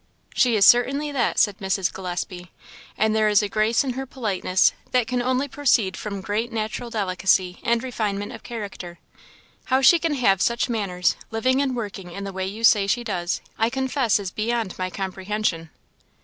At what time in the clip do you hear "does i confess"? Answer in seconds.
13.03-14.19